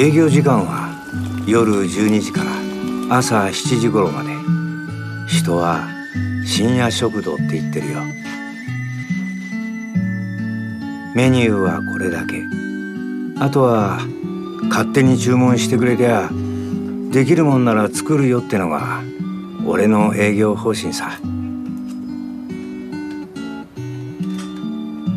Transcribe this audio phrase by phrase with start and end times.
[0.00, 0.88] 営業時間は
[1.46, 2.50] 夜12時から
[3.18, 4.30] 朝7時頃まで。
[5.28, 5.86] 人は
[6.46, 7.98] 深夜食堂って言ってるよ。
[11.14, 12.42] メニューはこれだけ。
[13.40, 14.00] あとは
[14.70, 16.30] 勝手に注文してくれりゃ
[17.12, 19.02] できるもんなら作るよってのが
[19.66, 21.10] 俺の営業方針さ。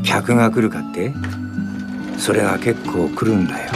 [0.03, 1.13] 客が来るかって？
[2.17, 3.71] それが結構来るんだよ。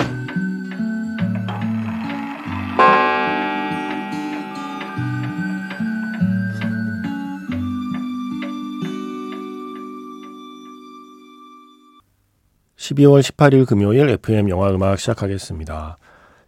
[12.97, 15.97] 12월 18일 금요일 FM 영화 음악 시작하겠습니다.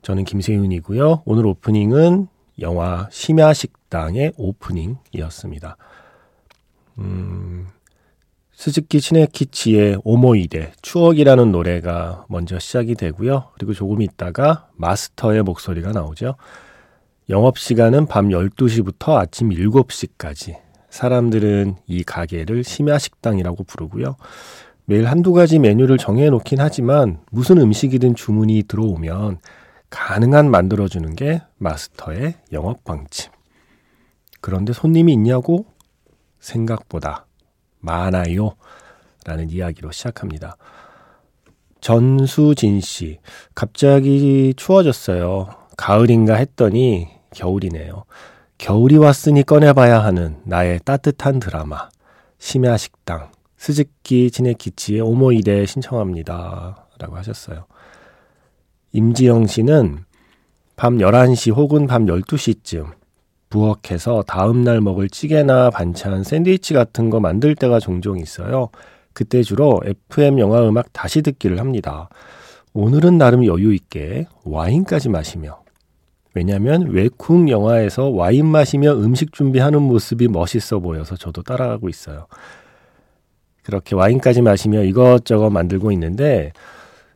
[0.02, 1.24] 저는 김세윤이고요.
[1.26, 2.28] 오늘 오프닝은
[2.60, 5.78] 영화 심야식당의 오프닝이었습니다.
[6.98, 7.68] 음,
[8.52, 13.52] 스즈키 치네키치의 오모이데 추억이라는 노래가 먼저 시작이 되고요.
[13.54, 16.36] 그리고 조금 있다가 마스터의 목소리가 나오죠.
[17.30, 20.58] 영업시간은 밤 12시부터 아침 7시까지.
[20.90, 24.16] 사람들은 이 가게를 심야식당이라고 부르고요.
[24.90, 29.38] 매일 한두 가지 메뉴를 정해놓긴 하지만 무슨 음식이든 주문이 들어오면
[29.92, 33.32] 가능한 만들어주는 게 마스터의 영업 방침.
[34.42, 35.68] 그런데 손님이 있냐고?
[36.40, 37.28] 생각보다
[37.80, 38.56] 많아요.
[39.26, 40.58] 라는 이야기로 시작합니다.
[41.82, 43.20] 전수진 씨,
[43.54, 45.50] 갑자기 추워졌어요.
[45.78, 48.06] 가을인가 했더니 겨울이네요.
[48.58, 51.90] 겨울이 왔으니 꺼내봐야 하는 나의 따뜻한 드라마.
[52.40, 53.30] 심야 식당.
[53.60, 56.88] 스즈키 지네키치의 오모이데 신청합니다.
[56.98, 57.66] 라고 하셨어요.
[58.94, 60.06] 임지영 씨는
[60.78, 62.88] 밤 11시 혹은 밤 12시쯤
[63.50, 68.70] 부엌에서 다음날 먹을 찌개나 반찬, 샌드위치 같은 거 만들 때가 종종 있어요.
[69.12, 72.08] 그때 주로 FM 영화 음악 다시 듣기를 합니다.
[72.74, 75.62] 오늘은 나름 여유 있게 와인까지 마시며
[76.34, 82.28] 왜냐하면 외국 영화에서 와인 마시며 음식 준비하는 모습이 멋있어 보여서 저도 따라가고 있어요.
[83.64, 86.54] 그렇게 와인까지 마시며 이것저것 만들고 있는데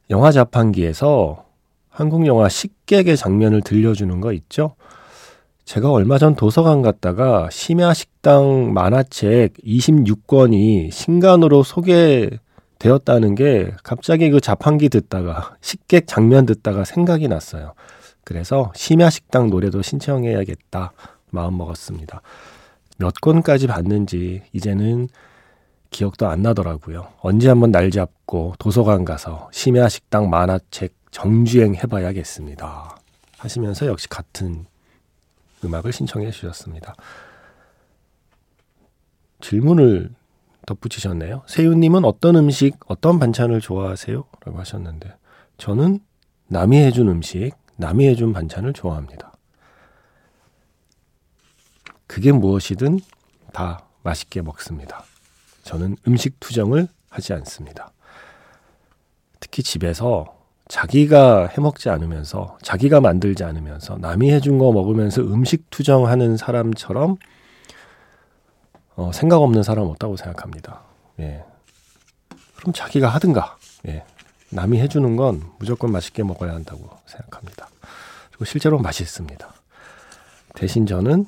[0.10, 1.46] 영화 자판기에서
[1.90, 4.76] 한국 영화 식객의 장면을 들려주는 거 있죠?
[5.66, 15.56] 제가 얼마 전 도서관 갔다가 심야식당 만화책 26권이 신간으로 소개되었다는 게 갑자기 그 자판기 듣다가
[15.62, 17.74] 식객 장면 듣다가 생각이 났어요.
[18.26, 20.92] 그래서 심야식당 노래도 신청해야겠다
[21.30, 22.22] 마음 먹었습니다.
[22.98, 25.08] 몇 권까지 봤는지 이제는
[25.94, 27.14] 기억도 안 나더라고요.
[27.22, 32.98] 언제 한번 날 잡고 도서관 가서 심야 식당 만화책 정주행 해봐야겠습니다.
[33.38, 34.66] 하시면서 역시 같은
[35.64, 36.96] 음악을 신청해 주셨습니다.
[39.40, 40.10] 질문을
[40.66, 41.44] 덧붙이셨네요.
[41.48, 44.24] 세윤님은 어떤 음식, 어떤 반찬을 좋아하세요?
[44.46, 45.14] 라고 하셨는데,
[45.58, 46.00] 저는
[46.48, 49.34] 남이 해준 음식, 남이 해준 반찬을 좋아합니다.
[52.08, 53.00] 그게 무엇이든
[53.52, 55.04] 다 맛있게 먹습니다.
[55.64, 57.92] 저는 음식 투정을 하지 않습니다.
[59.40, 60.38] 특히 집에서
[60.68, 67.18] 자기가 해먹지 않으면서 자기가 만들지 않으면서 남이 해준 거 먹으면서 음식 투정하는 사람처럼
[68.96, 70.82] 어, 생각 없는 사람 없다고 생각합니다.
[71.20, 71.44] 예.
[72.56, 73.58] 그럼 자기가 하든가.
[73.88, 74.06] 예.
[74.50, 77.70] 남이 해주는 건 무조건 맛있게 먹어야 한다고 생각합니다.
[78.30, 79.54] 그리고 실제로 맛있습니다.
[80.56, 81.26] 대신 저는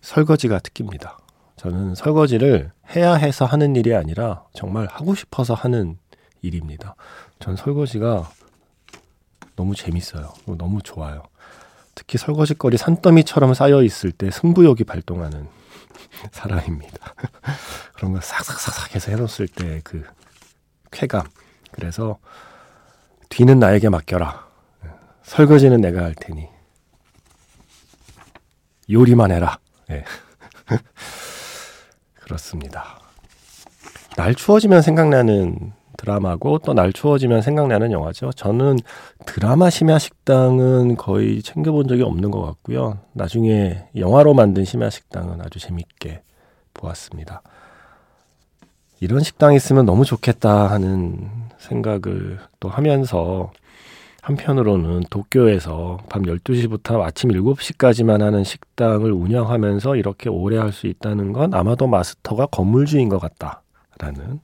[0.00, 1.18] 설거지가 특기입니다.
[1.60, 5.98] 저는 설거지를 해야 해서 하는 일이 아니라 정말 하고 싶어서 하는
[6.40, 6.94] 일입니다.
[7.38, 8.30] 전 설거지가
[9.56, 10.32] 너무 재밌어요.
[10.46, 11.22] 너무 좋아요.
[11.94, 15.48] 특히 설거지거리 산더미처럼 쌓여 있을 때 승부욕이 발동하는
[16.32, 17.14] 사람입니다.
[17.92, 20.02] 그런 거 싹싹싹싹 해서 해놓았을 때 그
[20.90, 21.26] 쾌감.
[21.72, 22.18] 그래서
[23.28, 24.48] 뒤는 나에게 맡겨라.
[25.24, 26.48] 설거지는 내가 할 테니.
[28.90, 29.58] 요리만 해라.
[29.88, 30.04] 네.
[32.30, 33.00] 그렇습니다.
[34.16, 38.32] 날 추워지면 생각나는 드라마고 또 날 추워지면 생각나는 영화죠.
[38.32, 38.78] 저는
[39.26, 42.98] 드라마 심야 식당은 거의 챙겨본 적이 없는 것 같고요.
[43.12, 46.22] 나중에 영화로 만든 심야 식당은 아주 재밌게
[46.72, 47.42] 보았습니다.
[49.00, 51.28] 이런 식당 있으면 너무 좋겠다 하는
[51.58, 53.50] 생각을 또 하면서
[54.22, 61.52] 한편으로는 도쿄에서 밤 12시부터 아침 7시까지만 하는 식당을 운영하면서 이렇게 오래 할 수 있다는 건
[61.54, 64.40] 아마도 마스터가 건물주인 것 같다라는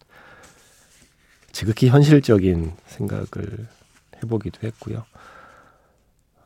[1.53, 3.67] 지극히 현실적인 생각을
[4.23, 5.05] 해보기도 했고요.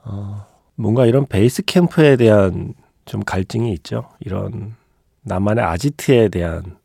[0.04, 2.74] 어, 뭔가 이런 베이스 캠프에 대한
[3.06, 4.08] 좀 갈증이 있죠.
[4.20, 4.74] 이런
[5.22, 6.76] 나만의 아지트에 대한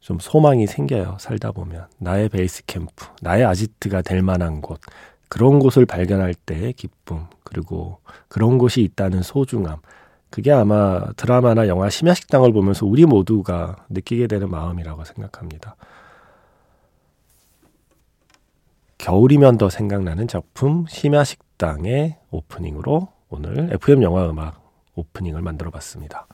[0.00, 1.16] 좀 소망이 생겨요.
[1.20, 1.86] 살다 보면.
[1.98, 4.80] 나의 베이스 캠프, 나의 아지트가 될 만한 곳.
[5.32, 9.78] 그런 곳을 발견할 때의 기쁨, 그리고 그런 곳이 있다는 소중함.
[10.28, 15.76] 그게 아마 드라마나 영화 심야식당을 보면서 우리 모두가 느끼게 되는 마음이라고 생각합니다.
[18.98, 24.60] 겨울이면 더 생각나는 작품 심야식당의 오프닝으로 오늘 FM 영화 음악
[24.96, 26.26] 오프닝을 만들어 봤습니다.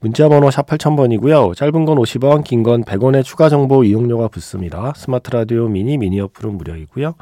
[0.00, 1.54] 문자번호 샵 8000번이고요.
[1.54, 4.94] 짧은 건 50원, 긴 건 100원의 추가 정보 이용료가 붙습니다.
[4.96, 7.14] 스마트 라디오 미니 미니 어플은 무료이고요.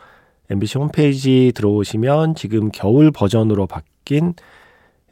[0.51, 4.35] MBC 홈페이지 들어오시면 지금 겨울 버전으로 바뀐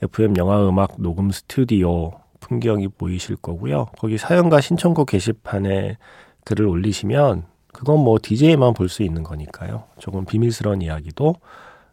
[0.03, 3.87] FM 영화 음악 녹음 스튜디오 풍경이 보이실 거고요.
[3.99, 5.97] 거기 사연과 신청곡 게시판에
[6.45, 9.85] 글을 올리시면 그건 뭐 DJ만 볼 수 있는 거니까요.
[9.99, 11.37] 조금 비밀스러운 이야기도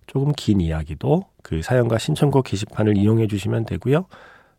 [0.08, 4.06] 조금 긴 이야기도 그 사연과 신청곡 게시판을 이용해 주시면 되고요.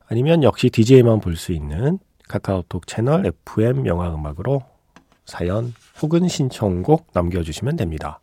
[0.08, 1.98] 아니면 역시 DJ만 볼 수 있는
[2.28, 4.62] 카카오톡 채널 FM 영화 음악으로
[5.26, 8.20] 사연 혹은 신청곡 남겨주시면 됩니다.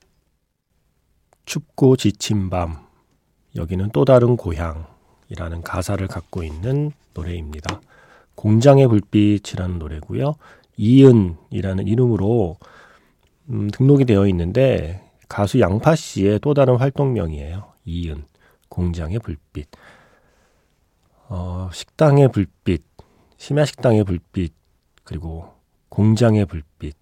[1.47, 2.75] 춥고 지친 밤,
[3.55, 7.79] 여기는 또 다른 고향이라는 가사를 갖고 있는 노래입니다.
[8.35, 10.35] 공장의 불빛이라는 노래고요.
[10.75, 12.57] 이은이라는 이름으로
[13.49, 17.71] 음, 등록이 되어 있는데 가수 양파 씨의 또 다른 활동명이에요.
[17.85, 18.25] 이은,
[18.67, 19.69] 공장의 불빛.
[21.29, 22.83] 어, 식당의 불빛,
[23.37, 24.53] 심야 식당의 불빛,
[25.05, 25.53] 그리고
[25.87, 26.97] 공장의 불빛.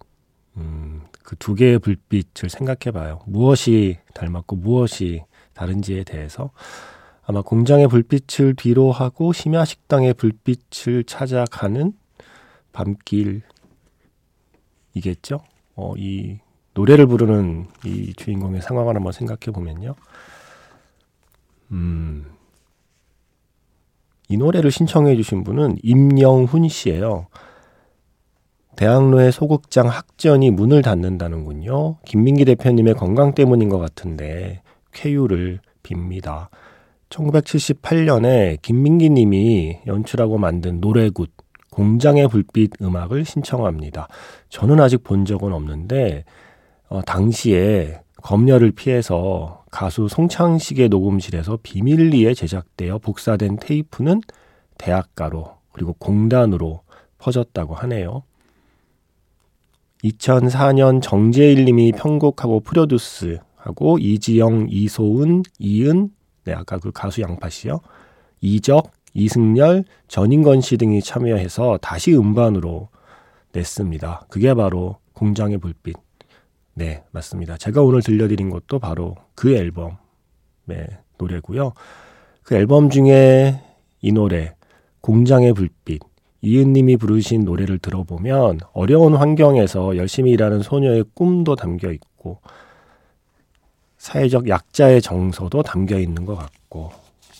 [0.58, 3.20] 음, 그 두 개의 불빛을 생각해 봐요.
[3.26, 5.24] 무엇이 닮았고 무엇이
[5.54, 6.50] 다른지에 대해서
[7.24, 11.92] 아마 공장의 불빛을 뒤로 하고 심야 식당의 불빛을 찾아가는
[12.72, 13.42] 밤길이겠죠?
[15.74, 16.38] 어, 이
[16.74, 19.96] 노래를 부르는 이 주인공의 상황을 한번 생각해 보면요.
[21.72, 22.30] 음,
[24.28, 27.26] 이 노래를 신청해 주신 분은 임영훈 씨예요.
[28.76, 31.96] 대학로의 소극장 학전이 문을 닫는다는군요.
[32.04, 34.62] 김민기 대표님의 건강 때문인 것 같은데
[34.92, 36.48] 쾌유를 빕니다.
[37.08, 41.30] 1978년에 김민기 님이 연출하고 만든 노래굿
[41.70, 44.08] 공장의 불빛 음악을 신청합니다.
[44.48, 46.24] 저는 아직 본 적은 없는데
[46.88, 54.20] 어, 당시에 검열을 피해서 가수 송창식의 녹음실에서 비밀리에 제작되어 복사된 테이프는
[54.78, 56.80] 대학가로 그리고 공단으로
[57.18, 58.22] 퍼졌다고 하네요.
[60.10, 66.10] 2004년 정재일 님이 편곡하고 프로듀스하고 이지영, 이소은, 이은,
[66.44, 67.80] 네, 아까 그 가수 양파 씨요.
[68.40, 72.88] 이적, 이승열, 전인건 씨 등이 참여해서 다시 음반으로
[73.52, 74.26] 냈습니다.
[74.28, 75.96] 그게 바로 공장의 불빛.
[76.74, 77.56] 네, 맞습니다.
[77.56, 79.96] 제가 오늘 들려드린 것도 바로 그 앨범의
[81.18, 81.72] 노래고요.
[82.42, 83.60] 그 앨범 중에
[84.02, 84.54] 이 노래,
[85.00, 86.02] 공장의 불빛,
[86.46, 92.40] 이은님이 부르신 노래를 들어보면 어려운 환경에서 열심히 일하는 소녀의 꿈도 담겨 있고
[93.98, 96.92] 사회적 약자의 정서도 담겨 있는 것 같고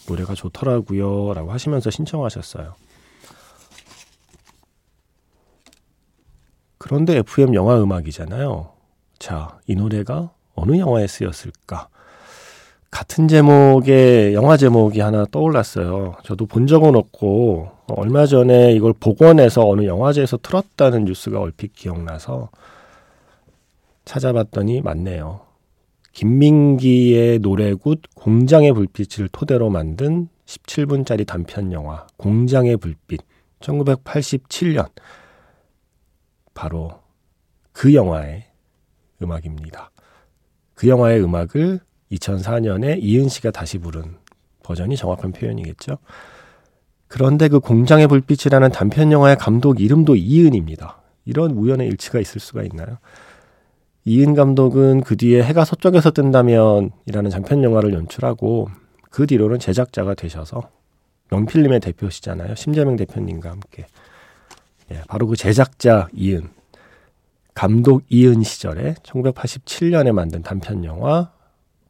[0.09, 2.75] 노래가 좋더라고요 라고 하시면서 신청하셨어요.
[6.79, 8.73] 그런데 FM 영화 음악이잖아요.
[9.21, 11.89] 자, 이 노래가 어느 영화에 쓰였을까?
[12.97, 16.15] 같은 제목의 영화 제목이 하나 떠올랐어요.
[16.25, 22.49] 저도 본 적은 없고 얼마 전에 이걸 복원해서 어느 영화제에서 틀었다는 뉴스가 얼핏 기억나서
[24.07, 25.43] 찾아봤더니 맞네요.
[26.13, 33.21] 김민기의 노래굿 공장의 불빛을 토대로 만든 17분짜리 단편 영화 공장의 불빛
[33.61, 34.89] 1987년
[36.55, 36.93] 바로
[37.73, 38.47] 그 영화의
[39.21, 39.91] 음악입니다.
[40.73, 41.81] 그 영화의 음악을
[42.13, 44.17] 2004년에 이은 씨가 다시 부른
[44.63, 45.99] 버전이 정확한 표현이겠죠.
[47.09, 51.01] 그런데 그 공장의 불빛이라는 단편 영화의 감독 이름도 이은입니다.
[51.25, 52.99] 이런 우연의 일치가 있을 수가 있나요?
[54.05, 58.69] 이은 감독은 그 뒤에 해가 서쪽에서 뜬다면 이라는 장편 영화를 연출하고
[59.11, 60.71] 그 뒤로는 제작자가 되셔서
[61.31, 62.55] 명필님의 대표시잖아요.
[62.55, 63.87] 심재명 대표님과 함께.
[64.93, 66.49] 예, 바로 그 제작자 이은,
[67.55, 71.33] 감독 이은 시절에 1987년에 만든 단편 영화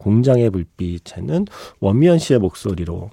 [0.07, 1.47] 공장의 불빛에는
[1.81, 3.11] 원미연 씨의 목소리로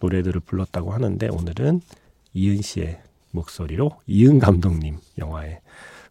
[0.00, 1.82] 노래들을 불렀다고 하는데 오늘은
[2.32, 2.98] 이은 씨의
[3.32, 5.60] 목소리로 이은 감독님 영화의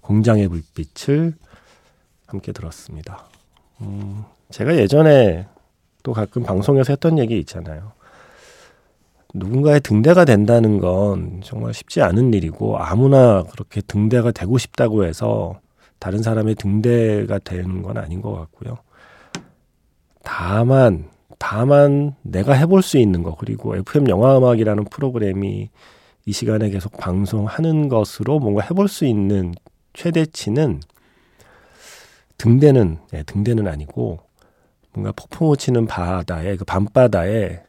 [0.02, 1.34] 공장의 불빛을
[2.28, 3.26] 함께 들었습니다.
[3.82, 5.48] 음, 제가 예전에
[6.04, 7.94] 또 가끔 방송에서 했던 얘기 있잖아요.
[9.34, 15.60] 누군가의 등대가 된다는 건 정말 쉽지 않은 일이고 아무나 그렇게 등대가 되고 싶다고 해서
[15.98, 18.78] 다른 사람의 등대가 되는 건 아닌 것 같고요.
[20.24, 21.10] 다만
[21.40, 25.70] 다만 내가 해볼 수 있는 거 그리고 FM 영화 음악이라는 프로그램이
[26.26, 29.54] 이 시간에 계속 방송하는 것으로 뭔가 해볼 수 있는
[29.94, 30.82] 최대치는
[32.38, 34.20] 등대는 네, 등대는 아니고
[34.94, 37.64] 뭔가 폭풍우 치는 바다에 그 밤바다에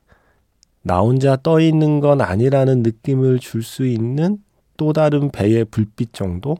[0.83, 4.39] 나 혼자 떠 있는 건 아니라는 느낌을 줄 수 있는
[4.77, 6.57] 또 다른 배의 불빛 정도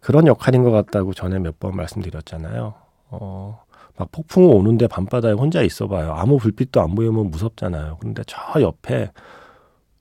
[0.00, 2.74] 그런 역할인 것 같다고 전에 몇 번 말씀드렸잖아요.
[3.10, 3.62] 어,
[3.98, 6.12] 막 폭풍우 오는데 밤바다에 혼자 있어봐요.
[6.12, 7.98] 아무 불빛도 안 보이면 무섭잖아요.
[8.00, 9.10] 근데 저 옆에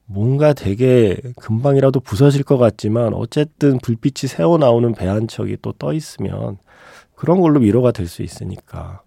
[0.06, 5.94] 뭔가 되게 금방이라도 부서질 것 같지만 어쨌든 불빛이 새어 나오는 배 한 척이 또 떠
[5.94, 6.58] 있으면
[7.16, 9.02] 그런 걸로 위로가 될 수 있으니까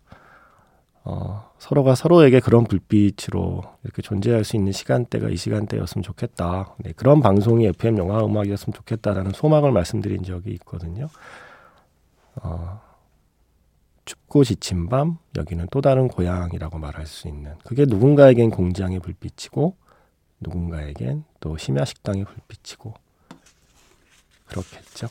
[1.04, 6.74] 어, 서로가 서로에게 그런 불빛으로 이렇게 존재할 수 있는 시간대가 이 시간대였으면 좋겠다.
[6.78, 11.08] 네, 그런 방송이 FM 영화 음악이었으면 좋겠다라는 소망을 말씀드린 적이 있거든요.
[12.42, 12.80] 어,
[14.04, 17.54] 춥고 지친 밤, 여기는 또 다른 고향이라고 말할 수 있는.
[17.64, 19.76] 그게 누군가에겐 공장의 불빛이고,
[20.40, 22.94] 누군가에겐 또 심야 식당의 불빛이고,
[24.46, 25.08] 그렇겠죠.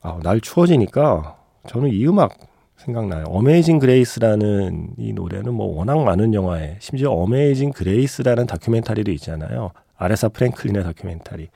[0.00, 1.36] 아, 날 추워지니까
[1.66, 2.38] 저는 이 음악
[2.76, 3.24] 생각나요.
[3.24, 9.72] Amazing Grace라는 이 노래는 뭐 워낙 많은 영화에 심지어 Amazing Grace라는 다큐멘터리도 있잖아요.
[9.96, 11.48] 아레사 프랭클린의 다큐멘터리.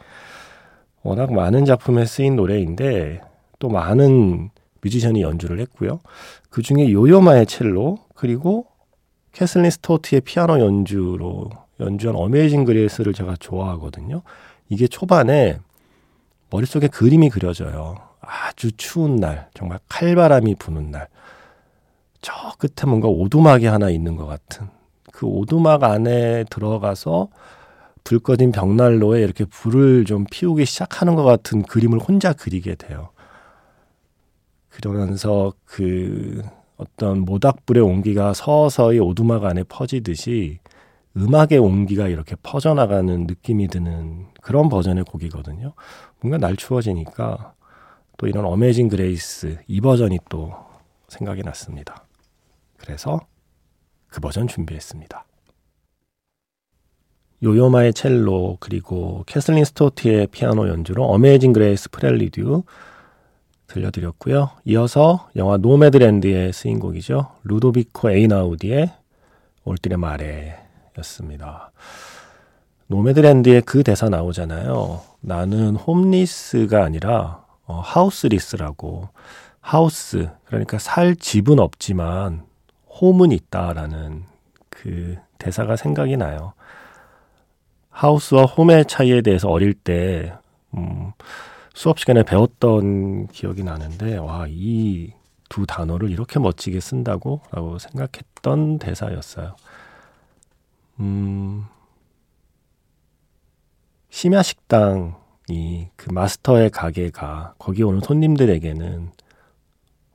[1.04, 3.20] 워낙 많은 작품에 쓰인 노래인데
[3.62, 4.50] 또 많은
[4.80, 6.00] 뮤지션이 연주를 했고요.
[6.50, 8.66] 그 중에 요요마의 첼로 그리고
[9.30, 14.22] 캐슬린 스토트의 피아노 연주로 연주한 Amazing Grace를 제가 좋아하거든요.
[14.68, 15.60] 이게 초반에
[16.50, 17.94] 머릿속에 그림이 그려져요.
[18.20, 21.06] 아주 추운 날, 정말 칼바람이 부는 날.
[22.20, 24.66] 저 끝에 뭔가 오두막이 하나 있는 것 같은
[25.12, 27.28] 그 오두막 안에 들어가서
[28.02, 33.11] 불 꺼진 벽난로에 이렇게 불을 좀 피우기 시작하는 것 같은 그림을 혼자 그리게 돼요.
[34.72, 36.42] 그러면서 그
[36.76, 40.58] 어떤 모닥불의 온기가 서서히 오두막 안에 퍼지듯이
[41.16, 45.74] 음악의 온기가 이렇게 퍼져나가는 느낌이 드는 그런 버전의 곡이거든요.
[46.20, 47.54] 뭔가 날 추워지니까
[48.16, 50.54] 또 이런 Amazing Grace 이 버전이 또
[51.08, 52.06] 생각이 났습니다.
[52.78, 53.20] 그래서
[54.08, 55.24] 그 버전 준비했습니다.
[57.42, 62.62] 요요마의 첼로 그리고 캐슬린 스토트의 피아노 연주로 Amazing Grace Prelude
[63.72, 64.50] 들려드렸고요.
[64.66, 67.28] 이어서 영화 노매드랜드의 쓰인 곡이죠.
[67.44, 68.92] 루도비코 에이나우디의
[69.64, 71.72] Oltremare였습니다.
[72.88, 75.00] 노매드랜드의 그 대사 나오잖아요.
[75.20, 79.08] 나는 homeless가 아니라 어, houseless라고
[79.60, 82.44] house 그러니까 살 집은 없지만
[83.00, 84.24] home은 있다라는
[84.68, 86.52] 그 대사가 생각이 나요.
[87.90, 90.32] house와 home의 차이에 대해서 어릴 때
[90.74, 91.12] 음,
[91.74, 99.54] 수업 시간에 배웠던 기억이 나는데 와 이 두 단어를 이렇게 멋지게 쓴다고라고 생각했던 대사였어요.
[101.00, 101.66] 음,
[104.08, 109.10] 심야 식당이 그 마스터의 가게가 거기 오는 손님들에게는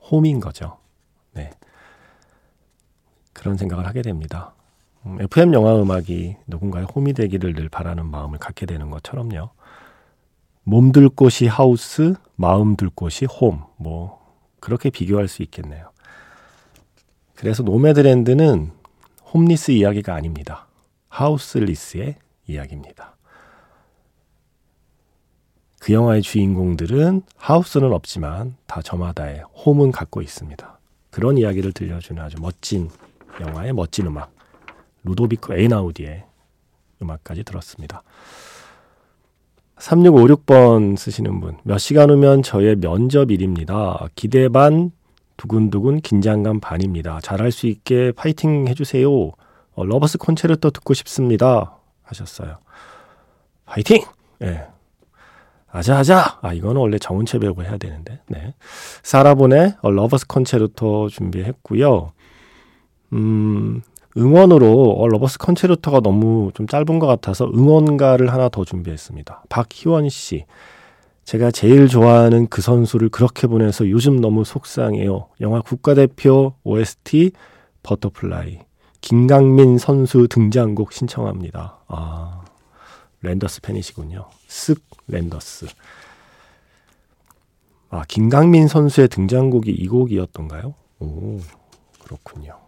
[0.10, 0.80] 홈인 거죠.
[1.34, 1.52] 네.
[3.34, 4.56] 그런 생각을 하게 됩니다.
[5.06, 9.52] 음, FM 영화 음악이 누군가의 홈이 되기를 늘 바라는 마음을 갖게 되는 것처럼요.
[10.70, 13.64] 몸들 곳이 하우스, 마음들 곳이 홈.
[13.78, 14.20] 뭐
[14.60, 15.92] 그렇게 비교할 수 있겠네요.
[17.36, 18.74] 그래서 노매드랜드는
[19.34, 20.68] homeless 이야기가 아닙니다.
[21.08, 23.16] houseless의 이야기입니다.
[25.80, 30.80] 그 영화의 주인공들은 house는 없지만 다 저마다의 home은 갖고 있습니다.
[31.12, 32.90] 그런 이야기를 들려주는 아주 멋진
[33.40, 34.34] 영화의 멋진 음악.
[35.06, 36.26] 루도비코 에이나우디의
[37.02, 38.04] 음악까지 들었습니다.
[39.88, 41.58] 3656번 쓰시는 분.
[41.64, 44.10] 몇 시간 후면 저의 면접일입니다.
[44.16, 44.92] 기대 반,
[45.38, 47.20] 두근두근 긴장감 반입니다.
[47.22, 49.10] 잘할 수 있게 파이팅 해주세요.
[49.10, 51.78] A Lover's Concerto 듣고 싶습니다.
[52.04, 52.58] 하셨어요.
[53.66, 54.02] 파이팅!
[54.42, 54.46] 예.
[54.46, 54.68] 네.
[55.70, 56.40] 아자아자!
[56.42, 58.20] 아, 이거는 원래 정은채 배우가 해야 되는데.
[58.28, 58.56] 네.
[59.04, 62.12] 사라본의 A Lover's Concerto 준비했고요.
[63.14, 63.82] 음,
[64.18, 69.44] 응원으로 A Lover's Concerto가 너무 좀 짧은 것 같아서 응원가를 하나 더 준비했습니다.
[69.50, 70.46] 박희원 씨.
[71.24, 75.28] 제가 제일 좋아하는 그 선수를 그렇게 보내서 요즘 너무 속상해요.
[75.42, 77.32] 영화 국가대표 OST
[77.84, 78.60] Butterfly.
[79.02, 81.80] 김강민 선수 등장곡 신청합니다.
[81.88, 82.42] 아,
[83.22, 84.30] 랜더스 팬이시군요.
[84.48, 85.68] 쓱 랜더스.
[87.90, 90.74] 아, 김강민 선수의 등장곡이 이 곡이었던가요?
[91.00, 91.40] 오,
[92.04, 92.67] 그렇군요.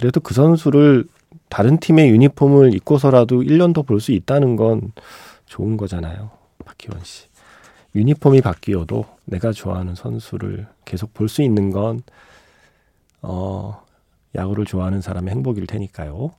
[0.00, 1.04] 그래도 그 선수를
[1.50, 4.92] 다른 팀의 유니폼을 입고서라도 1년 더 볼 수 있다는 건
[5.44, 6.30] 좋은 거잖아요.
[6.64, 7.26] 박희원 씨.
[7.94, 12.00] 유니폼이 바뀌어도 내가 좋아하는 선수를 계속 볼 수 있는 건,
[13.20, 13.84] 어,
[14.34, 16.30] 야구를 좋아하는 사람의 행복일 테니까요.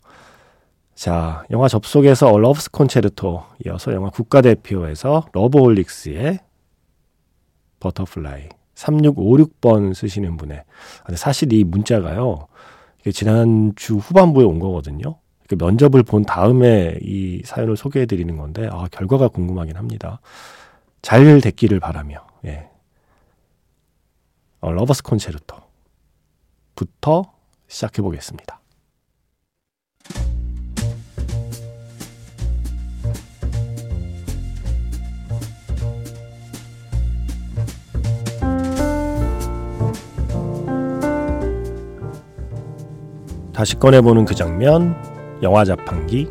[0.95, 6.39] 자, 영화 접속에서 Lover's Concerto 이어서 영화 국가대표에서 러브홀릭스의
[7.79, 10.63] Butterfly 3656번 쓰시는 분의
[11.15, 12.47] 사실 이 문자가요.
[13.09, 15.17] 지난주 후반부에 온 거거든요.
[15.57, 20.21] 면접을 본 다음에 이 사연을 소개해 드리는 건데 아, 결과가 궁금하긴 합니다.
[21.01, 22.69] 잘 됐기를 바라며 예.
[24.61, 25.63] A Lover's Concerto부터
[27.67, 28.60] 시작해 보겠습니다.
[43.61, 44.95] 다시 꺼내보는 그 장면,
[45.43, 46.27] 영화 자판기.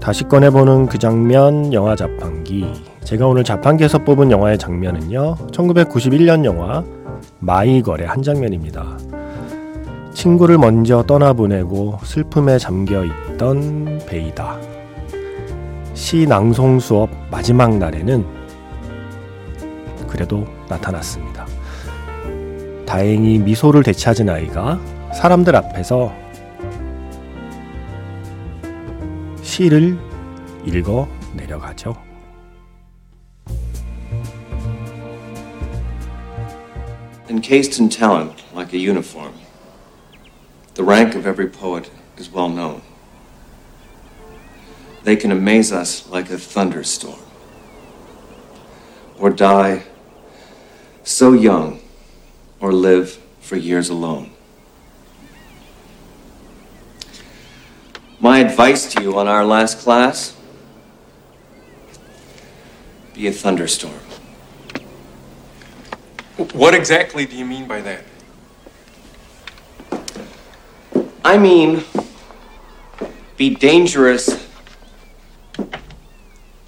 [0.00, 2.64] 다시 꺼내보는 그 장면, 영화 자판기.
[3.04, 6.82] 제가 오늘 자판기에서 뽑은 영화의 장면은요, 1991년 영화
[7.40, 9.07] 마이걸의 한 장면입니다.
[10.18, 14.58] 친구를 먼저 떠나보내고 슬픔에 잠겨 있던 베이다.
[15.94, 18.26] 시 낭송 수업 마지막 날에는
[20.08, 21.46] 그래도 나타났습니다.
[22.84, 24.80] 다행히 미소를 되찾은 아이가
[25.14, 26.12] 사람들 앞에서
[29.42, 29.96] 시를
[30.66, 31.94] 읽어 내려가죠.
[37.30, 39.32] Encased in talent like a uniform.
[40.78, 42.82] The rank of every poet is well known.
[45.02, 47.18] They can amaze us like a thunderstorm,
[49.18, 49.82] or die
[51.02, 51.80] so young,
[52.60, 54.30] or live for years alone.
[58.20, 60.36] My advice to you on our last class
[63.14, 63.98] be a thunderstorm.
[66.52, 68.04] What exactly do you mean by that?
[71.28, 71.84] I mean,
[73.36, 74.48] be dangerous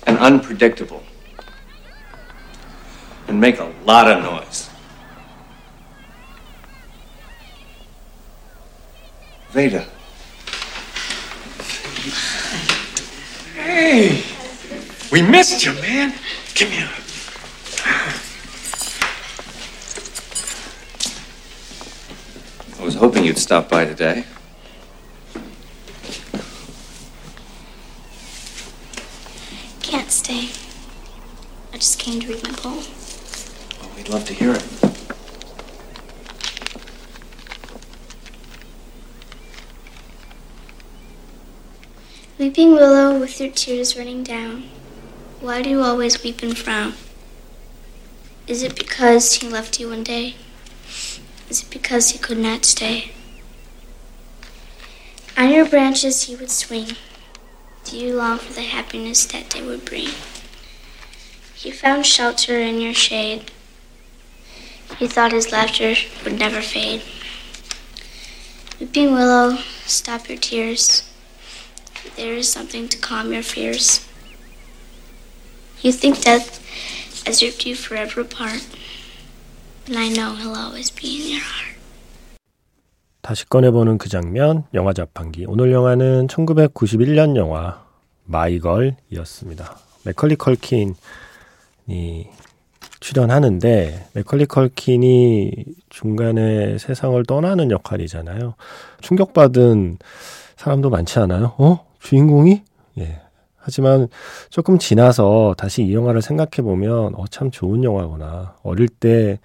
[0.07, 1.03] and unpredictable.
[3.27, 4.69] And make a lot of noise.
[9.49, 9.87] Veda.
[13.55, 14.23] Hey,
[15.11, 16.13] we missed you, man.
[16.55, 16.91] Come here.
[22.79, 24.27] I was hoping you'd stop by today.
[29.91, 30.49] Can't stay.
[32.11, 32.85] I just came to read my poem.
[33.83, 34.65] Oh, we'd love to hear it.
[42.37, 44.65] Weeping willow, with your tears running down,
[45.41, 46.95] why do you always weep and frown?
[48.49, 50.35] Is it because he left you one day?
[51.49, 53.13] Is it because he could not stay?
[55.37, 56.97] On your branches he would swing.
[57.85, 60.09] Do you long for the happiness that day would bring?
[61.60, 63.52] He found shelter in your shade.
[65.00, 67.02] He thought his laughter would never fade.
[68.80, 71.04] Weeping willow, stop your tears.
[72.18, 74.06] There is something to calm your fears.
[75.82, 76.62] You think death
[77.26, 78.66] has ripped you forever apart,
[79.88, 81.76] but I know he'll always be in your heart.
[83.22, 85.46] 다시 꺼내보는 그 장면, 영화 자판기.
[85.48, 87.84] 오늘 영화는 1991년 영화
[88.26, 89.78] 마이걸이었습니다.
[90.04, 90.94] 맥컬리 컬킨이
[93.01, 98.55] 출연하는데 맥컬리 컬킨이 중간에 세상을 떠나는 역할이잖아요.
[99.01, 99.99] 충격받은
[100.57, 101.55] 사람도 많지 않아요?
[101.59, 101.87] 어?
[102.01, 102.63] 주인공이?
[102.99, 103.21] 예.
[103.57, 104.09] 하지만
[104.49, 108.57] 조금 지나서 다시 이 영화를 생각해 보면 어, 참 좋은 영화구나.
[108.63, 109.39] 어릴 때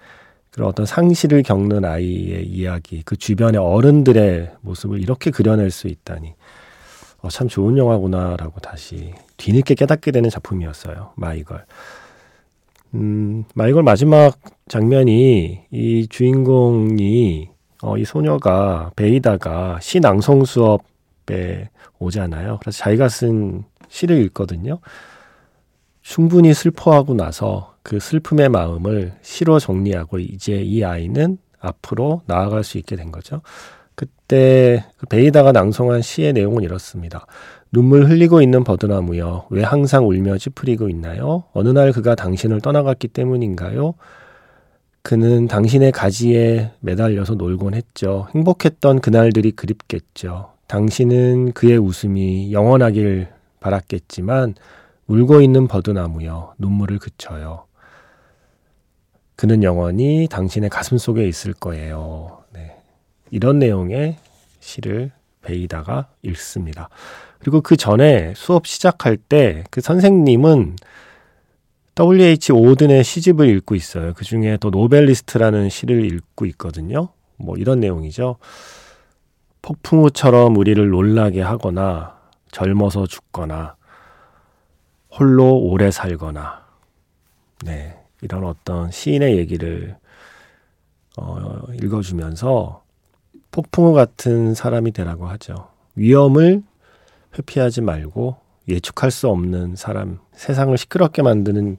[0.50, 6.34] 그런 어떤 상실을 겪는 아이의 이야기, 그 주변의 어른들의 모습을 이렇게 그려낼 수 있다니.
[7.22, 11.12] 어, 참 좋은 영화구나라고 다시 뒤늦게 깨닫게 되는 작품이었어요.
[11.16, 11.64] 마이걸.
[12.96, 17.50] 음, 마이걸 마지막 장면이 이 주인공이
[17.82, 22.58] 어, 이 소녀가 베이다가 시 낭송 수업에 오잖아요.
[22.60, 24.80] 그래서 자기가 쓴 시를 읽거든요.
[26.00, 32.96] 충분히 슬퍼하고 나서 그 슬픔의 마음을 시로 정리하고 이제 이 아이는 앞으로 나아갈 수 있게
[32.96, 33.42] 된 거죠.
[33.94, 37.26] 그때 그 베이다가 낭송한 시의 내용은 이렇습니다.
[37.72, 41.44] 눈물 흘리고 있는 버드나무여, 왜 항상 울며 찌푸리고 있나요?
[41.52, 43.94] 어느 날 그가 당신을 떠나갔기 때문인가요?
[45.02, 48.28] 그는 당신의 가지에 매달려서 놀곤 했죠.
[48.34, 50.52] 행복했던 그날들이 그립겠죠.
[50.66, 53.28] 당신은 그의 웃음이 영원하길
[53.60, 54.54] 바랐겠지만
[55.06, 57.66] 울고 있는 버드나무여 눈물을 그쳐요.
[59.36, 62.38] 그는 영원히 당신의 가슴 속에 있을 거예요.
[62.52, 62.76] 네.
[63.30, 64.16] 이런 내용의
[64.60, 65.12] 시를
[65.46, 66.88] 베이다가 읽습니다.
[67.38, 70.76] 그리고 그 전에 수업 시작할 때 그 선생님은
[71.94, 72.52] W.H.
[72.52, 74.12] 오든의 시집을 읽고 있어요.
[74.14, 77.08] 그 중에 또 Novelist라는 시를 읽고 있거든요.
[77.36, 78.36] 뭐 이런 내용이죠.
[79.62, 82.18] 폭풍우처럼 우리를 놀라게 하거나
[82.50, 83.76] 젊어서 죽거나
[85.18, 86.66] 홀로 오래 살거나
[87.64, 89.96] 네 이런 어떤 시인의 얘기를
[91.16, 92.82] 어, 읽어주면서
[93.56, 95.68] 폭풍우 같은 사람이 되라고 하죠.
[95.94, 96.62] 위험을
[97.38, 98.36] 회피하지 말고
[98.68, 101.78] 예측할 수 없는 사람, 세상을 시끄럽게 만드는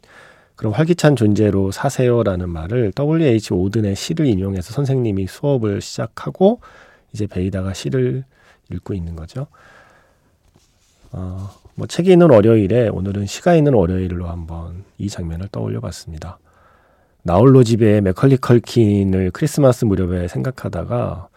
[0.56, 3.54] 그런 활기찬 존재로 사세요라는 말을 W.H.
[3.54, 6.62] 오든의 시를 인용해서 선생님이 수업을 시작하고
[7.14, 8.24] 이제 베이다가 시를
[8.72, 9.46] 읽고 있는 거죠.
[11.12, 16.40] 어, 뭐 책이 있는 월요일에 오늘은 시가 있는 월요일로 한번 이 장면을 떠올려 봤습니다.
[17.22, 21.28] 나홀로 집에 맥컬리 컬킨을 크리스마스 무렵에 생각하다가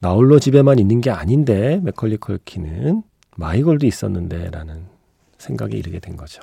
[0.00, 3.02] 나홀로 집에만 있는 게 아닌데 맥컬리 컬킨은
[3.36, 4.86] My Girl도 있었는데라는
[5.38, 6.42] 생각에 이르게 된 거죠.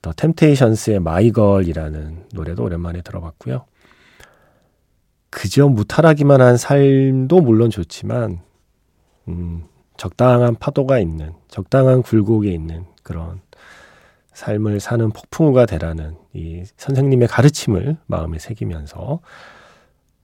[0.00, 3.64] 더 템테이션스의 My Girl이라는 노래도 오랜만에 들어봤고요.
[5.30, 8.40] 그저 무탈하기만 한 삶도 물론 좋지만
[9.28, 9.64] 음,
[9.96, 13.40] 적당한 파도가 있는 적당한 굴곡이 있는 그런
[14.34, 19.20] 삶을 사는 폭풍우가 되라는 이 선생님의 가르침을 마음에 새기면서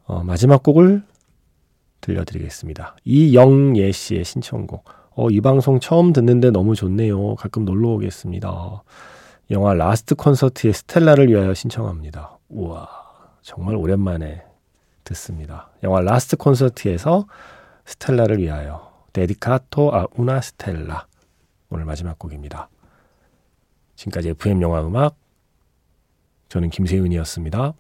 [0.05, 1.03] 어, 마지막 곡을
[2.01, 2.97] 들려드리겠습니다.
[3.05, 4.85] 이영예 씨의 신청곡.
[5.17, 7.35] 어, 이 방송 처음 듣는데 너무 좋네요.
[7.35, 8.83] 가끔 놀러 오겠습니다.
[9.51, 12.39] 영화 Last Concert의 스텔라를 위하여 신청합니다.
[12.49, 12.89] 우와,
[13.43, 14.45] 정말 오랜만에
[15.05, 15.71] 듣습니다.
[15.83, 17.27] 영화 Last Concert에서
[17.87, 21.07] 스텔라를 위하여 Dedicato a una stella
[21.71, 22.69] 오늘 마지막 곡입니다.
[23.97, 25.17] 지금까지 FM 영화 음악
[26.49, 27.75] 저는 김세윤이었습니다.